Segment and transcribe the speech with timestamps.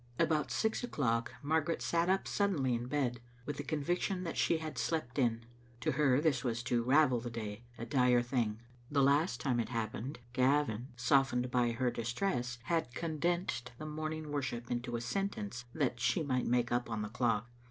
[0.17, 4.79] About six o'clock Margaret sat tip suddenly in bed, with the conviction that she had
[4.79, 5.45] slept in.
[5.81, 8.61] To her this was to ravel the day: a dire thing.
[8.89, 14.95] The last time it happened Gavin, softened by her distress, had condensed morning worship into
[14.95, 17.51] a sentence that she might make jip on the clock.